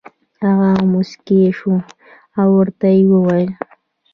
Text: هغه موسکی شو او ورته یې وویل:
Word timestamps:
هغه 0.43 0.69
موسکی 0.91 1.39
شو 1.57 1.73
او 2.39 2.47
ورته 2.57 2.87
یې 2.95 3.03
وویل: 3.11 3.49